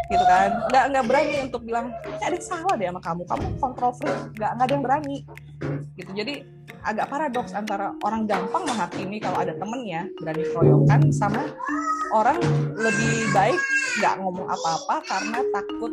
gitu 0.08 0.24
kan. 0.24 0.48
Nggak 0.72 0.84
nggak 0.94 1.04
berani 1.04 1.36
untuk 1.44 1.62
bilang 1.64 1.86
ada 2.22 2.34
yang 2.34 2.44
salah 2.44 2.74
deh 2.76 2.86
sama 2.88 3.00
kamu. 3.02 3.22
Kamu 3.28 3.46
kontrol 3.60 3.92
free 3.96 4.16
nggak 4.38 4.50
nggak 4.56 4.66
ada 4.66 4.74
yang 4.74 4.84
berani. 4.84 5.16
Gitu. 5.98 6.10
Jadi 6.14 6.34
agak 6.86 7.06
paradoks 7.10 7.52
antara 7.52 7.92
orang 8.06 8.24
gampang 8.24 8.62
menghakimi 8.64 9.18
kalau 9.18 9.38
ada 9.42 9.52
temennya 9.58 10.06
berani 10.22 10.44
keroyokan 10.46 11.00
sama 11.10 11.42
orang 12.14 12.38
lebih 12.78 13.28
baik 13.34 13.60
nggak 13.98 14.14
ngomong 14.22 14.46
apa-apa 14.46 14.96
karena 15.04 15.38
takut 15.50 15.92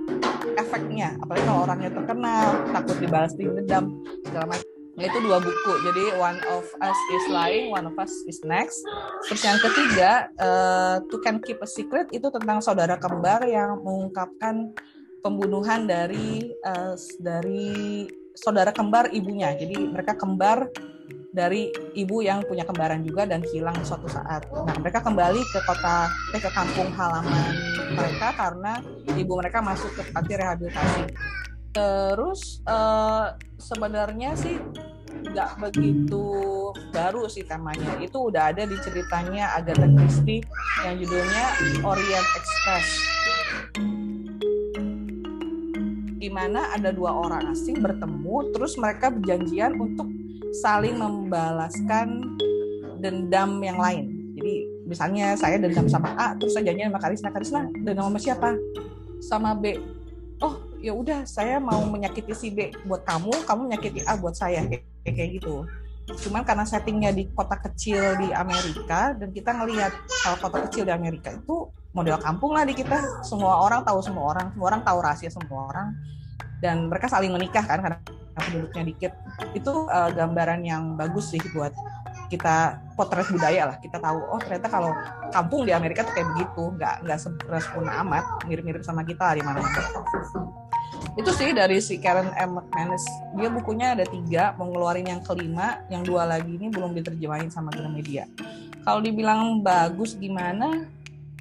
efeknya. 0.55 1.09
Apalagi 1.19 1.43
kalau 1.47 1.61
orangnya 1.65 1.91
terkenal 1.91 2.45
takut 2.71 2.95
dibalas 3.01 3.33
dendam 3.33 3.85
segala 4.23 4.45
macam 4.55 4.74
Itu 4.95 5.17
dua 5.19 5.43
buku. 5.43 5.73
Jadi 5.83 6.03
One 6.15 6.39
of 6.47 6.65
Us 6.79 6.99
is 7.11 7.23
Lying, 7.27 7.71
One 7.71 7.87
of 7.91 7.95
Us 7.99 8.11
is 8.27 8.39
Next. 8.47 8.79
Terus 9.27 9.41
yang 9.43 9.59
ketiga, 9.59 10.31
uh, 10.39 11.03
To 11.03 11.15
Can 11.19 11.43
Keep 11.43 11.59
a 11.59 11.67
Secret 11.67 12.07
itu 12.15 12.27
tentang 12.31 12.63
saudara 12.63 12.95
kembar 12.95 13.43
yang 13.43 13.83
mengungkapkan 13.83 14.71
pembunuhan 15.19 15.83
dari 15.83 16.55
uh, 16.63 16.95
dari 17.19 18.07
saudara 18.35 18.71
kembar 18.71 19.11
ibunya. 19.11 19.51
Jadi 19.55 19.75
mereka 19.91 20.15
kembar 20.15 20.71
dari 21.35 21.67
ibu 21.99 22.23
yang 22.23 22.47
punya 22.47 22.63
kembaran 22.63 23.03
juga 23.03 23.27
dan 23.27 23.43
hilang 23.51 23.75
suatu 23.83 24.07
saat. 24.07 24.47
Nah, 24.47 24.79
mereka 24.79 25.03
kembali 25.03 25.43
ke 25.51 25.59
kota, 25.67 26.07
eh, 26.31 26.39
ke 26.39 26.47
kampung 26.55 26.87
halaman 26.95 27.75
mereka 27.95 28.27
karena 28.33 28.73
ibu 29.15 29.33
mereka 29.37 29.59
masuk 29.61 29.91
ke 29.93 30.01
panti 30.09 30.33
rehabilitasi 30.33 31.03
Terus 31.75 32.63
uh, 32.63 33.35
sebenarnya 33.59 34.31
sih 34.39 34.55
nggak 35.11 35.59
begitu 35.59 36.23
baru 36.95 37.27
sih 37.27 37.43
temanya. 37.43 37.99
Itu 37.99 38.31
udah 38.31 38.55
ada 38.55 38.63
di 38.63 38.79
ceritanya 38.79 39.59
Agatha 39.59 39.83
Christie 39.83 40.39
yang 40.87 40.95
judulnya 41.03 41.45
Orient 41.83 42.27
Express. 42.39 42.87
Di 46.15 46.31
mana 46.31 46.71
ada 46.71 46.95
dua 46.95 47.11
orang 47.11 47.51
asing 47.51 47.83
bertemu, 47.83 48.55
terus 48.55 48.79
mereka 48.79 49.11
berjanjian 49.11 49.75
untuk 49.75 50.07
saling 50.63 50.95
membalaskan 50.95 52.39
dendam 53.03 53.59
yang 53.59 53.75
lain. 53.75 54.33
Jadi 54.39 54.55
misalnya 54.87 55.35
saya 55.35 55.59
dendam 55.59 55.91
sama 55.91 56.15
A, 56.15 56.39
terus 56.39 56.55
saya 56.55 56.71
janjian 56.71 56.89
sama 56.89 57.03
Karisna, 57.03 57.29
Karisna 57.35 57.61
dendam 57.83 58.07
sama 58.07 58.19
siapa? 58.23 58.49
Sama 59.19 59.51
B. 59.59 59.94
Ya 60.85 60.93
udah 60.93 61.25
saya 61.25 61.57
mau 61.57 61.81
menyakiti 61.81 62.37
si 62.37 62.53
B 62.53 62.69
buat 62.85 63.01
kamu 63.09 63.33
kamu 63.49 63.73
menyakiti 63.73 64.05
A 64.05 64.13
buat 64.21 64.37
saya 64.37 64.61
kayak 64.69 64.85
kayak 65.01 65.29
gitu. 65.41 65.65
Cuman 66.05 66.45
karena 66.45 66.61
settingnya 66.61 67.09
di 67.09 67.25
kota 67.33 67.57
kecil 67.57 68.21
di 68.21 68.29
Amerika 68.29 69.17
dan 69.17 69.33
kita 69.33 69.49
ngelihat 69.57 69.89
kalau 70.21 70.37
kota 70.37 70.69
kecil 70.69 70.85
di 70.85 70.93
Amerika 70.93 71.33
itu 71.33 71.73
model 71.89 72.21
kampung 72.21 72.53
lah 72.53 72.69
di 72.69 72.77
kita. 72.77 73.01
Semua 73.25 73.65
orang 73.65 73.81
tahu 73.81 73.97
semua 74.05 74.29
orang 74.29 74.53
semua 74.53 74.65
orang 74.69 74.81
tahu 74.85 74.97
rahasia 75.01 75.33
semua 75.33 75.73
orang. 75.73 75.97
Dan 76.61 76.85
mereka 76.85 77.09
saling 77.09 77.33
menikah 77.33 77.65
kan 77.65 77.81
karena 77.81 77.97
penduduknya 78.37 78.83
dikit. 78.85 79.11
Itu 79.57 79.89
uh, 79.89 80.13
gambaran 80.13 80.61
yang 80.69 80.93
bagus 80.93 81.33
sih 81.33 81.41
buat 81.49 81.73
kita 82.29 82.77
potret 82.93 83.25
budaya 83.33 83.73
lah. 83.73 83.81
Kita 83.81 83.97
tahu 83.97 84.21
oh 84.21 84.37
ternyata 84.37 84.69
kalau 84.69 84.93
kampung 85.33 85.65
di 85.65 85.73
Amerika 85.73 86.05
tuh 86.05 86.13
kayak 86.13 86.29
begitu. 86.37 86.77
Nggak 86.77 87.09
nggak 87.09 87.19
sempurna 87.57 88.05
amat 88.05 88.45
mirip-mirip 88.45 88.85
sama 88.85 89.01
kita 89.01 89.33
di 89.33 89.41
mana-mana 89.41 90.61
itu 91.15 91.31
sih 91.31 91.55
dari 91.55 91.79
si 91.79 91.95
Karen 91.95 92.35
M. 92.35 92.59
McManus 92.59 93.07
dia 93.39 93.47
bukunya 93.47 93.95
ada 93.95 94.03
tiga 94.03 94.51
mau 94.59 94.67
ngeluarin 94.67 95.07
yang 95.07 95.23
kelima 95.23 95.79
yang 95.87 96.03
dua 96.03 96.27
lagi 96.27 96.59
ini 96.59 96.67
belum 96.67 96.91
diterjemahin 96.91 97.47
sama 97.47 97.71
Gramedia. 97.71 98.27
Kalau 98.83 98.99
dibilang 98.99 99.63
bagus 99.63 100.19
gimana? 100.19 100.83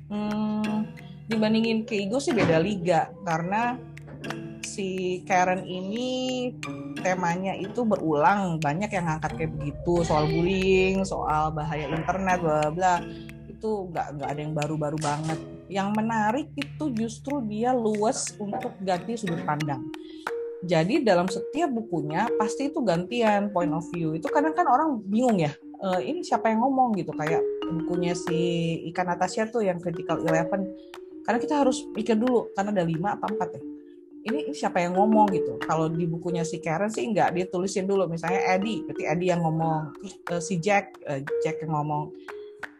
Hmm, 0.06 0.86
dibandingin 1.26 1.82
Keigo 1.82 2.22
sih 2.22 2.30
beda 2.30 2.62
liga 2.62 3.10
karena 3.26 3.74
si 4.62 5.20
Karen 5.26 5.66
ini 5.66 6.50
temanya 7.02 7.58
itu 7.58 7.82
berulang. 7.82 8.62
Banyak 8.62 8.94
yang 8.94 9.10
ngangkat 9.10 9.32
kayak 9.42 9.52
begitu 9.58 10.06
soal 10.06 10.30
bullying 10.30 11.02
soal 11.02 11.50
bahaya 11.50 11.90
internet 11.90 12.38
bla 12.38 12.70
bla. 12.70 12.94
Itu 13.50 13.90
nggak 13.90 14.22
nggak 14.22 14.28
ada 14.30 14.40
yang 14.40 14.54
baru-baru 14.54 14.98
banget 15.02 15.53
yang 15.68 15.96
menarik 15.96 16.52
itu 16.56 16.84
justru 16.92 17.40
dia 17.48 17.72
luas 17.72 18.36
untuk 18.36 18.76
ganti 18.84 19.16
sudut 19.16 19.40
pandang. 19.48 19.84
Jadi 20.64 21.04
dalam 21.04 21.28
setiap 21.28 21.68
bukunya 21.68 22.24
pasti 22.40 22.72
itu 22.72 22.80
gantian 22.80 23.52
point 23.52 23.72
of 23.72 23.84
view. 23.92 24.16
Itu 24.16 24.32
kadang 24.32 24.56
kan 24.56 24.64
orang 24.64 24.96
bingung 25.04 25.36
ya, 25.36 25.52
e, 25.60 25.88
ini 26.08 26.24
siapa 26.24 26.48
yang 26.48 26.64
ngomong 26.64 26.96
gitu 26.96 27.12
kayak 27.12 27.44
bukunya 27.84 28.16
si 28.16 28.36
Ikan 28.88 29.12
Natasha 29.12 29.44
tuh 29.52 29.60
yang 29.60 29.76
Critical 29.76 30.24
Eleven. 30.24 30.64
Karena 31.24 31.38
kita 31.40 31.60
harus 31.60 31.84
pikir 31.92 32.16
dulu 32.16 32.52
karena 32.56 32.80
ada 32.80 32.84
lima 32.84 33.16
apa 33.16 33.28
empat 33.28 33.60
ya. 33.60 33.62
Ini, 34.24 34.56
siapa 34.56 34.80
yang 34.80 34.96
ngomong 34.96 35.36
gitu. 35.36 35.60
Kalau 35.60 35.92
di 35.92 36.08
bukunya 36.08 36.48
si 36.48 36.56
Karen 36.56 36.88
sih 36.88 37.04
enggak, 37.04 37.36
dia 37.36 37.44
tulisin 37.44 37.84
dulu 37.84 38.08
misalnya 38.08 38.56
Eddie, 38.56 38.80
berarti 38.88 39.04
Eddie 39.04 39.28
yang 39.36 39.44
ngomong, 39.44 39.92
uh, 40.32 40.40
si 40.40 40.56
Jack, 40.64 40.96
uh, 41.04 41.20
Jack 41.44 41.60
yang 41.60 41.76
ngomong. 41.76 42.08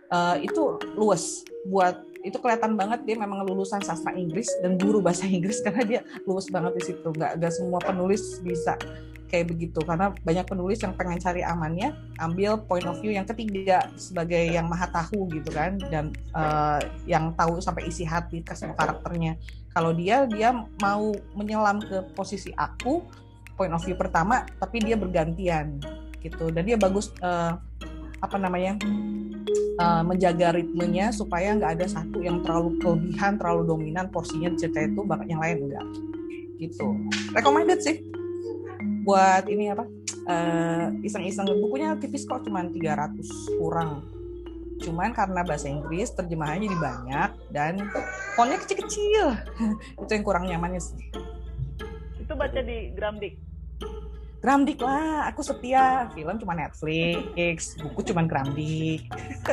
Uh, 0.09 0.41
itu 0.41 0.81
luas 0.97 1.45
buat 1.69 2.01
itu 2.25 2.41
kelihatan 2.41 2.75
banget 2.75 3.05
dia 3.05 3.21
memang 3.21 3.45
lulusan 3.45 3.85
sastra 3.85 4.17
Inggris 4.17 4.49
dan 4.65 4.81
guru 4.81 5.05
bahasa 5.05 5.29
Inggris 5.29 5.61
karena 5.61 5.85
dia 5.85 6.01
lulus 6.25 6.49
banget 6.49 6.73
di 6.81 6.83
situ. 6.89 7.09
Nggak 7.13 7.37
nggak 7.37 7.53
semua 7.53 7.79
penulis 7.85 8.41
bisa 8.41 8.81
kayak 9.29 9.51
begitu 9.51 9.83
karena 9.83 10.15
banyak 10.23 10.47
penulis 10.47 10.79
yang 10.81 10.95
pengen 10.95 11.19
cari 11.19 11.43
amannya 11.43 11.91
ambil 12.23 12.55
point 12.65 12.87
of 12.87 12.97
view 13.03 13.11
yang 13.11 13.27
ketiga 13.27 13.91
sebagai 13.99 14.41
yang 14.41 14.71
maha 14.71 14.87
tahu 14.89 15.27
gitu 15.33 15.51
kan 15.51 15.75
dan 15.91 16.15
uh, 16.33 16.79
yang 17.05 17.35
tahu 17.35 17.59
sampai 17.59 17.91
isi 17.91 18.09
hati 18.09 18.41
ke 18.41 18.57
semua 18.57 18.79
karakternya. 18.79 19.37
Kalau 19.75 19.93
dia 19.93 20.25
dia 20.25 20.55
mau 20.81 21.13
menyelam 21.37 21.83
ke 21.83 22.09
posisi 22.17 22.55
aku 22.57 23.05
point 23.59 23.75
of 23.75 23.85
view 23.85 23.99
pertama 23.99 24.49
tapi 24.57 24.81
dia 24.81 24.97
bergantian 24.97 25.77
gitu. 26.25 26.49
Dan 26.49 26.65
dia 26.65 26.81
bagus 26.81 27.13
uh, 27.21 27.61
apa 28.25 28.41
namanya 28.41 28.81
uh, 29.77 30.01
menjaga 30.01 30.57
ritmenya 30.57 31.13
supaya 31.13 31.53
nggak 31.53 31.77
ada 31.81 31.87
satu 31.87 32.25
yang 32.25 32.41
terlalu 32.41 32.81
kelebihan 32.81 33.37
terlalu 33.37 33.63
dominan 33.69 34.09
porsinya 34.09 34.49
cerita 34.57 34.81
itu 34.81 35.05
bahkan 35.05 35.29
yang 35.29 35.45
lain 35.45 35.69
enggak 35.69 35.87
gitu. 36.57 36.97
Recommended 37.37 37.85
sih. 37.85 38.01
Buat 39.05 39.51
ini 39.53 39.69
apa 39.75 39.85
uh, 40.31 40.89
iseng-iseng. 41.05 41.45
Bukunya 41.61 41.93
tipis 42.01 42.25
kok 42.25 42.47
cuma 42.47 42.65
300 42.65 43.61
kurang. 43.61 44.09
Cuman 44.81 45.13
karena 45.13 45.45
bahasa 45.45 45.69
Inggris 45.69 46.11
terjemahannya 46.17 46.67
jadi 46.67 46.79
banyak 46.81 47.31
dan 47.53 47.73
fontnya 48.35 48.59
kecil-kecil. 48.65 49.37
Itu 50.03 50.11
yang 50.11 50.25
kurang 50.25 50.49
nyamannya 50.49 50.81
sih. 50.81 50.99
Itu 52.25 52.33
baca 52.33 52.61
di 52.65 52.97
Gramdik 52.97 53.37
Gramdik 54.45 54.77
lah, 54.85 55.33
aku 55.33 55.41
setia. 55.41 56.05
Film 56.13 56.37
cuma 56.37 56.53
Netflix, 56.53 57.81
buku 57.81 58.05
cuma 58.13 58.29
Gramdik. 58.29 59.09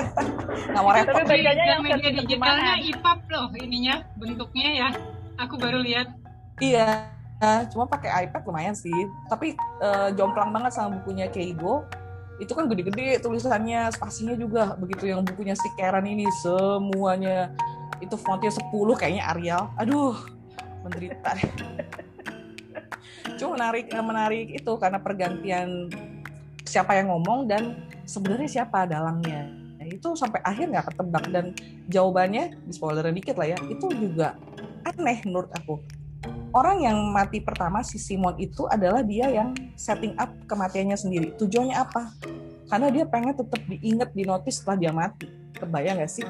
Nggak 0.67 0.83
mau 0.83 0.91
repot. 0.91 1.15
Tapi 1.15 1.31
bacanya 1.31 1.63
yang 1.63 1.79
media 1.79 2.11
digitalnya 2.11 2.75
IPAP 2.83 3.19
loh 3.31 3.47
ininya, 3.55 4.03
bentuknya 4.19 4.69
ya. 4.75 4.89
Aku 5.39 5.55
baru 5.55 5.79
lihat. 5.79 6.11
Iya, 6.59 7.07
cuma 7.71 7.87
pakai 7.87 8.27
iPad 8.27 8.43
lumayan 8.43 8.75
sih. 8.75 8.91
Tapi 9.31 9.55
uh, 9.79 10.11
jomplang 10.11 10.51
banget 10.51 10.75
sama 10.75 10.99
bukunya 10.99 11.31
Keigo. 11.31 11.87
Itu 12.43 12.51
kan 12.51 12.67
gede-gede 12.67 13.23
tulisannya, 13.23 13.95
spasinya 13.95 14.35
juga 14.35 14.75
begitu 14.75 15.07
yang 15.07 15.23
bukunya 15.23 15.55
si 15.55 15.71
Karen 15.79 16.03
ini 16.03 16.27
semuanya 16.43 17.47
itu 18.03 18.19
fontnya 18.19 18.51
10 18.51 18.67
kayaknya 18.99 19.23
Arial. 19.23 19.71
Aduh, 19.79 20.19
menderita. 20.83 21.31
Cuma 23.41 23.57
menarik 23.57 23.89
eh, 23.89 24.05
menarik 24.05 24.47
itu 24.53 24.71
karena 24.77 25.01
pergantian 25.01 25.89
siapa 26.61 26.93
yang 26.93 27.09
ngomong 27.09 27.49
dan 27.49 27.81
sebenarnya 28.05 28.61
siapa 28.61 28.85
dalangnya. 28.85 29.49
Nah, 29.81 29.89
itu 29.89 30.13
sampai 30.13 30.45
akhir 30.45 30.69
nggak 30.69 30.93
ketebak 30.93 31.25
dan 31.33 31.45
jawabannya 31.89 32.53
di 32.53 32.71
spoiler 32.71 33.09
dikit 33.09 33.33
lah 33.41 33.49
ya 33.49 33.57
itu 33.65 33.89
juga 33.97 34.37
aneh 34.85 35.25
menurut 35.25 35.49
aku 35.57 35.81
orang 36.51 36.83
yang 36.83 36.97
mati 37.11 37.39
pertama 37.39 37.81
si 37.81 37.97
Simon 37.97 38.35
itu 38.37 38.67
adalah 38.67 39.01
dia 39.01 39.31
yang 39.31 39.55
setting 39.79 40.13
up 40.19 40.29
kematiannya 40.47 40.97
sendiri. 40.99 41.33
Tujuannya 41.39 41.75
apa? 41.75 42.11
Karena 42.67 42.87
dia 42.87 43.03
pengen 43.07 43.35
tetap 43.35 43.59
diingat, 43.67 44.15
di 44.15 44.23
notice 44.23 44.63
setelah 44.63 44.77
dia 44.79 44.91
mati. 44.95 45.27
Kebayang 45.55 45.99
gak 45.99 46.11
sih? 46.11 46.25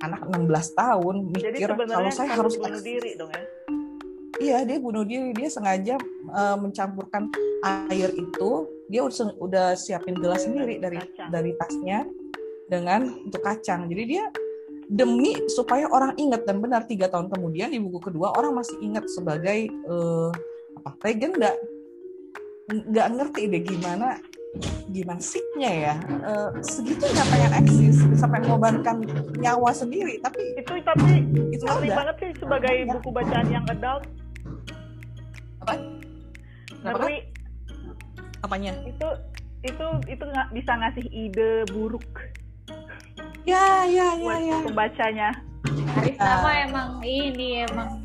Anak 0.00 0.28
16 0.28 0.80
tahun 0.80 1.14
mikir 1.32 1.68
kalau 1.88 2.10
saya 2.12 2.36
harus 2.36 2.56
bunuh 2.60 2.80
diri 2.80 3.16
dong 3.16 3.32
ya. 3.32 3.63
Iya, 4.44 4.58
dia 4.68 4.76
bunuh 4.76 5.08
diri. 5.08 5.32
Dia 5.32 5.48
sengaja 5.48 5.96
uh, 6.28 6.56
mencampurkan 6.60 7.32
air 7.88 8.12
itu. 8.12 8.68
Dia 8.92 9.00
udah, 9.08 9.40
udah 9.40 9.66
siapin 9.72 10.12
gelas 10.20 10.44
sendiri 10.44 10.76
dari 10.76 11.00
kacang. 11.00 11.28
dari 11.32 11.50
tasnya 11.56 12.04
dengan 12.68 13.08
untuk 13.24 13.40
kacang. 13.40 13.88
Jadi 13.88 14.02
dia 14.04 14.24
demi 14.92 15.32
supaya 15.48 15.88
orang 15.88 16.12
ingat 16.20 16.44
dan 16.44 16.60
benar 16.60 16.84
tiga 16.84 17.08
tahun 17.08 17.32
kemudian 17.32 17.72
di 17.72 17.80
buku 17.80 18.12
kedua 18.12 18.36
orang 18.36 18.60
masih 18.60 18.76
ingat 18.84 19.08
sebagai 19.08 19.72
uh, 19.88 20.28
apa 20.84 21.08
legenda 21.08 21.56
nggak 22.68 23.08
ngerti 23.16 23.42
deh 23.48 23.62
gimana 23.64 24.20
gimana 24.92 25.18
siknya 25.18 25.70
ya 25.72 25.94
uh, 26.22 26.52
segitunya 26.60 27.24
pengen 27.32 27.52
eksis 27.64 27.96
sampai 28.14 28.44
mengorbankan 28.44 29.02
nyawa 29.40 29.72
sendiri 29.72 30.20
tapi 30.20 30.54
itu 30.54 30.72
tapi 30.84 31.26
itu 31.50 31.64
ngeri 31.64 31.90
banget 31.90 32.16
sih 32.20 32.30
sebagai 32.38 32.74
ya. 32.84 32.92
buku 32.92 33.08
bacaan 33.10 33.48
yang 33.50 33.64
adult 33.66 34.04
apa 35.64 35.74
ngeri 36.84 37.18
apanya 38.44 38.72
itu 38.84 39.08
itu 39.64 39.86
itu 40.04 40.20
nggak 40.20 40.48
bisa 40.52 40.72
ngasih 40.76 41.06
ide 41.08 41.64
buruk 41.72 42.04
Ya, 43.44 43.84
ya, 43.84 44.16
ya, 44.16 44.36
ya. 44.40 44.56
Pembacanya. 44.64 45.28
Karisma 45.64 46.24
uh, 46.24 46.38
mah 46.44 46.56
emang 46.64 46.88
ini 47.04 47.64
emang 47.68 48.00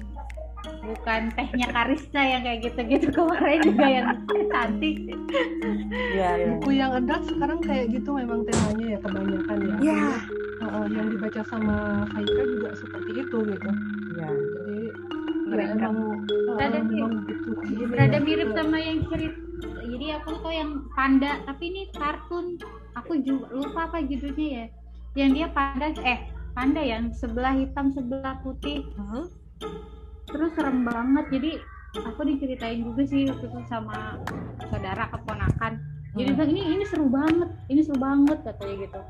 bukan 0.83 1.31
tehnya 1.35 1.67
Karisma 1.71 2.21
yang 2.23 2.41
kayak 2.43 2.59
gitu-gitu 2.67 3.07
kemarin 3.15 3.59
juga 3.63 3.87
yang 3.87 4.07
cantik. 4.51 4.97
Ya, 6.11 6.35
ya. 6.35 6.47
Buku 6.59 6.69
yang 6.75 6.91
adult 6.91 7.23
sekarang 7.27 7.59
kayak 7.63 7.87
gitu 7.95 8.11
memang 8.11 8.43
temanya 8.47 8.85
ya 8.95 8.99
kebanyakan 8.99 9.57
ya. 9.63 9.75
Iya. 9.79 10.11
Uh, 10.59 10.85
yang 10.91 11.07
dibaca 11.07 11.41
sama 11.47 12.03
Haika 12.11 12.43
juga 12.43 12.69
seperti 12.75 13.11
itu 13.23 13.37
gitu. 13.47 13.69
Iya. 14.19 14.27
Jadi 14.27 14.68
ya 15.59 15.75
emang. 15.75 16.25
rada, 16.55 16.79
uh, 16.79 17.11
gitu. 17.27 17.51
rada 17.91 18.19
mirip 18.23 18.49
sama 18.55 18.77
yang 18.79 19.03
cerita 19.11 19.49
jadi 19.89 20.21
aku 20.21 20.29
tuh 20.39 20.53
yang 20.53 20.87
panda 20.93 21.41
tapi 21.43 21.73
ini 21.73 21.81
kartun. 21.91 22.55
Aku 22.95 23.19
juga 23.19 23.51
lupa 23.51 23.91
apa 23.91 23.99
judulnya 24.05 24.47
ya. 24.47 24.65
Yang 25.17 25.29
dia 25.35 25.47
panda 25.51 25.87
eh 26.05 26.19
panda 26.53 26.81
yang 26.83 27.11
sebelah 27.11 27.57
hitam 27.57 27.91
sebelah 27.91 28.37
putih. 28.45 28.85
Terus 30.29 30.51
serem 30.55 30.85
banget. 30.85 31.25
Jadi 31.33 31.51
aku 32.05 32.21
diceritain 32.21 32.85
juga 32.85 33.01
sih 33.03 33.27
waktu 33.27 33.45
itu 33.49 33.59
sama 33.67 34.21
saudara 34.69 35.09
keponakan. 35.09 35.81
Jadi 36.15 36.31
hmm. 36.37 36.51
ini 36.53 36.61
ini 36.79 36.83
seru 36.85 37.09
banget. 37.09 37.49
Ini 37.67 37.81
seru 37.83 37.97
banget 37.97 38.37
katanya 38.45 38.75
gitu. 38.85 39.01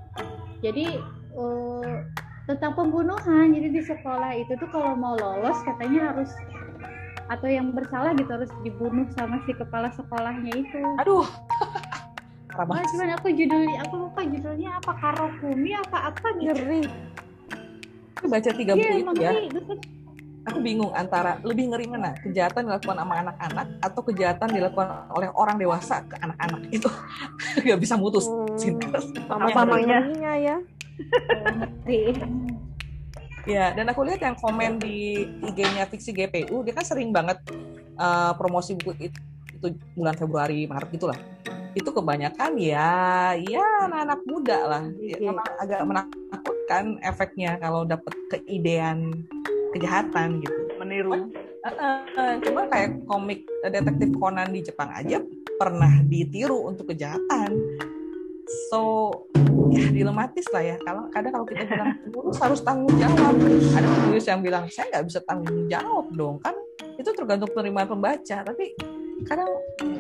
Jadi 0.64 0.86
uh, 1.36 2.02
tentang 2.50 2.74
pembunuhan. 2.74 3.54
Jadi 3.54 3.68
di 3.70 3.82
sekolah 3.86 4.34
itu 4.34 4.58
tuh 4.58 4.70
kalau 4.74 4.98
mau 4.98 5.14
lolos 5.14 5.62
katanya 5.62 6.10
harus 6.10 6.34
atau 7.30 7.46
yang 7.46 7.70
bersalah 7.78 8.18
gitu 8.18 8.26
harus 8.26 8.50
dibunuh 8.66 9.06
sama 9.14 9.38
si 9.46 9.54
kepala 9.54 9.94
sekolahnya 9.94 10.50
itu. 10.58 10.82
Aduh. 10.98 11.30
Wah, 12.60 12.84
cuman 12.92 13.16
aku 13.16 13.32
judulnya 13.32 13.88
aku 13.88 13.96
lupa 14.10 14.20
judulnya 14.26 14.82
apa 14.82 14.92
Karokumi 14.98 15.72
apa 15.78 16.12
apa 16.12 16.28
ngeri. 16.34 16.84
Aku 18.20 18.26
baca 18.28 18.52
tiga 18.52 18.76
yeah, 18.76 19.00
itu 19.00 19.14
ya. 19.16 19.32
aku 20.44 20.60
bingung 20.60 20.92
antara 20.92 21.40
lebih 21.46 21.72
ngeri 21.72 21.88
mana? 21.88 22.20
Kejahatan 22.20 22.68
dilakukan 22.68 23.00
sama 23.00 23.16
anak-anak 23.24 23.68
atau 23.80 24.02
kejahatan 24.04 24.50
dilakukan 24.52 25.08
oleh 25.16 25.32
orang 25.40 25.56
dewasa 25.56 26.04
ke 26.04 26.20
anak-anak? 26.20 26.62
Itu 26.68 26.90
nggak 27.64 27.80
bisa 27.80 27.96
mutus 27.96 28.28
hmm, 28.28 28.60
sama-samanya 29.30 30.00
ya 30.36 30.58
ya 33.48 33.74
dan 33.74 33.86
aku 33.90 34.06
lihat 34.06 34.22
yang 34.22 34.38
komen 34.38 34.78
di 34.78 35.26
IG-nya 35.42 35.90
Fiksi 35.90 36.14
GPU 36.14 36.62
dia 36.62 36.74
kan 36.76 36.86
sering 36.86 37.10
banget 37.10 37.40
uh, 37.98 38.36
promosi 38.38 38.78
buku 38.78 39.10
itu, 39.10 39.20
itu 39.58 39.68
bulan 39.98 40.14
Februari 40.14 40.70
Maret 40.70 40.90
gitulah 40.94 41.18
itu 41.78 41.90
kebanyakan 41.94 42.58
ya 42.58 42.90
ya 43.38 43.66
anak-anak 43.86 44.20
muda 44.26 44.60
lah. 44.66 44.84
Ya, 45.00 45.34
agak 45.62 45.82
menakutkan 45.86 46.98
efeknya 47.06 47.62
kalau 47.62 47.86
dapat 47.86 48.14
keidean 48.34 49.26
kejahatan 49.78 50.42
gitu. 50.42 50.60
Meniru. 50.82 51.14
Uh, 51.14 51.68
uh, 51.68 52.00
uh, 52.16 52.34
cuma 52.42 52.66
kayak 52.72 53.04
komik 53.06 53.44
detektif 53.68 54.10
Conan 54.16 54.50
di 54.50 54.64
Jepang 54.64 54.90
aja 54.96 55.20
pernah 55.60 55.92
ditiru 56.08 56.72
untuk 56.72 56.90
kejahatan. 56.90 57.52
So 58.72 59.12
ya 59.74 59.88
dilematis 59.90 60.46
lah 60.52 60.64
ya. 60.64 60.76
Kalau 60.82 61.08
kadang 61.14 61.32
kalau 61.36 61.46
kita 61.48 61.64
bilang 61.66 61.94
lulus 62.10 62.38
harus 62.42 62.60
tanggung 62.62 62.96
jawab. 62.98 63.34
Ada 63.76 63.88
penulis 63.88 64.26
yang 64.26 64.42
bilang 64.42 64.64
saya 64.70 64.86
nggak 64.94 65.06
bisa 65.08 65.20
tanggung 65.26 65.66
jawab 65.70 66.06
dong. 66.14 66.36
Kan 66.42 66.56
itu 67.00 67.10
tergantung 67.16 67.50
penerimaan 67.56 67.88
pembaca 67.88 68.38
tapi 68.44 68.76
kadang 69.28 69.52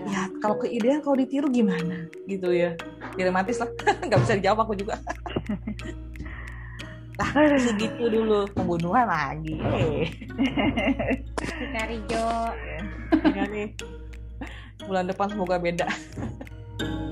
ya 0.08 0.32
kalau 0.39 0.55
keidean 0.60 0.99
kalau 1.03 1.15
ditiru 1.19 1.47
gimana? 1.51 2.08
Gitu 2.25 2.49
ya. 2.53 2.75
Dilematis 3.15 3.60
lah. 3.62 3.69
Nggak 4.08 4.19
bisa 4.25 4.34
dijawab 4.39 4.60
aku 4.67 4.73
juga. 4.77 4.95
Nah, 7.19 7.36
segitu 7.60 8.08
dulu 8.08 8.47
pembunuhan 8.55 9.03
lagi. 9.03 9.60
Kita 11.36 11.84
Rijo. 11.84 12.55
Bulan 14.88 15.12
depan 15.12 15.27
semoga 15.27 15.60
beda. 15.60 15.84